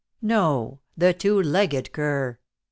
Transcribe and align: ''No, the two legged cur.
''No, 0.23 0.79
the 0.97 1.13
two 1.13 1.39
legged 1.39 1.91
cur. 1.91 2.39